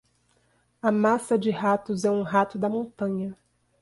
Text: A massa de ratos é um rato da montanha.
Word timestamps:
A 0.81 0.91
massa 0.91 1.37
de 1.37 1.51
ratos 1.51 2.03
é 2.05 2.09
um 2.09 2.23
rato 2.23 2.57
da 2.57 2.67
montanha. 2.67 3.37